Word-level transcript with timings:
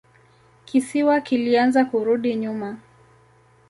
Kisiwa 0.65 1.15
kilianza 1.21 1.81
kurudi 1.89 2.29
nyuma. 2.35 2.69